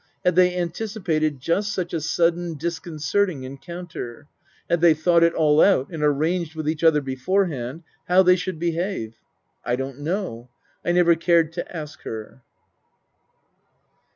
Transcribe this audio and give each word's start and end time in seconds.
Had 0.25 0.35
they 0.35 0.57
anticipated 0.57 1.39
just 1.39 1.71
such 1.71 1.93
a 1.93 2.01
sudden, 2.01 2.55
disconcerting 2.57 3.43
encounter? 3.43 4.25
Had 4.67 4.81
they 4.81 4.95
thought 4.95 5.21
it 5.21 5.35
all 5.35 5.61
out 5.61 5.91
and 5.91 6.01
arranged 6.03 6.55
with 6.55 6.67
each 6.67 6.83
other 6.83 7.01
beforehand 7.01 7.83
how 8.07 8.23
they 8.23 8.35
should 8.35 8.57
behave? 8.57 9.17
I 9.63 9.75
don't 9.75 9.99
know. 9.99 10.49
I 10.83 10.91
never 10.91 11.13
cared 11.13 11.53
to 11.53 11.75
ask 11.77 12.01
her. 12.01 12.41